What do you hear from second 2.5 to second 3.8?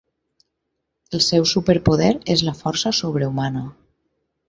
la força sobrehumana.